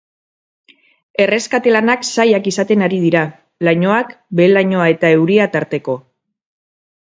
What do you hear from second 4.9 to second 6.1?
eta euria tarteko.